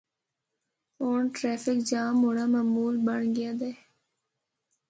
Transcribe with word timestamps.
ہور 0.99 1.19
traffic 1.35 1.77
jam 1.89 2.13
ہونڑا 2.23 2.45
معمول 2.53 2.95
بنڑ 3.05 3.21
گیا 3.35 3.51
دا 3.59 3.67
ہے۔ 3.73 3.81